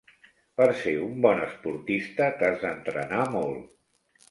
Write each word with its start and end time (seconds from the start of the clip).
Per 0.61 0.65
ser 0.79 0.93
un 1.07 1.19
bon 1.25 1.43
esportista 1.49 2.31
t'has 2.41 2.59
d'entrenar 2.65 3.23
molt. 3.39 3.71